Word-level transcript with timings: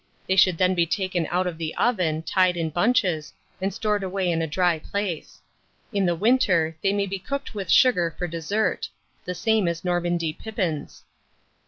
They 0.27 0.35
should 0.35 0.57
then 0.57 0.73
be 0.73 0.87
taken 0.87 1.27
out 1.29 1.45
of 1.45 1.59
the 1.59 1.75
oven, 1.75 2.23
tied 2.23 2.57
in 2.57 2.71
bunches, 2.71 3.33
and 3.61 3.71
stored 3.71 4.01
away 4.01 4.31
in 4.31 4.41
a 4.41 4.47
dry 4.47 4.79
place. 4.79 5.39
In 5.93 6.07
the 6.07 6.15
winter, 6.15 6.75
they 6.81 6.91
may 6.91 7.05
be 7.05 7.19
cooked 7.19 7.53
with 7.53 7.69
sugar 7.69 8.15
for 8.17 8.25
dessert, 8.25 8.89
the 9.25 9.35
same 9.35 9.67
as 9.67 9.85
Normandy 9.85 10.33
pippins. 10.33 11.03